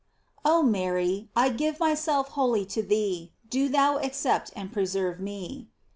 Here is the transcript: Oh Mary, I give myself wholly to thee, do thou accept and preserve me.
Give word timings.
Oh 0.43 0.63
Mary, 0.63 1.29
I 1.35 1.49
give 1.49 1.79
myself 1.79 2.29
wholly 2.29 2.65
to 2.65 2.81
thee, 2.81 3.33
do 3.51 3.69
thou 3.69 3.99
accept 3.99 4.51
and 4.55 4.73
preserve 4.73 5.19
me. 5.19 5.69